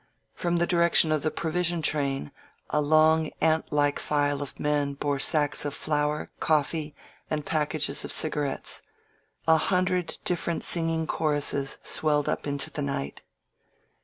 From 0.33 0.57
the 0.57 0.65
direction 0.65 1.11
of 1.11 1.21
the 1.21 1.29
provision 1.29 1.83
train 1.83 2.31
a 2.71 2.81
long 2.81 3.29
ant 3.39 3.71
like 3.71 3.99
file 3.99 4.41
of 4.41 4.59
men 4.59 4.95
bore 4.95 5.19
sacks 5.19 5.63
of 5.63 5.75
flour, 5.75 6.31
coffee, 6.39 6.95
and 7.29 7.45
packages 7.45 8.03
of 8.03 8.09
ciga 8.09 8.41
rettes. 8.57 8.57
•••A 9.47 9.57
hundred 9.57 10.17
different 10.23 10.63
singing 10.63 11.05
choruses 11.05 11.77
swelled 11.83 12.27
up 12.27 12.47
into 12.47 12.71
the 12.71 12.81
night. 12.81 13.21